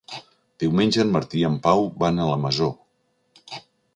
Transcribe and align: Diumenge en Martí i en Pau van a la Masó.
Diumenge 0.63 1.03
en 1.03 1.11
Martí 1.17 1.43
i 1.43 1.45
en 1.51 1.59
Pau 1.67 1.85
van 2.05 2.19
a 2.19 2.27
la 2.31 2.41
Masó. 2.47 2.73